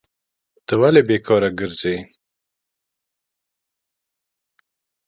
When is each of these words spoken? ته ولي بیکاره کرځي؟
ته 0.65 0.73
ولي 0.81 1.01
بیکاره 1.07 1.49
کرځي؟ 1.57 1.95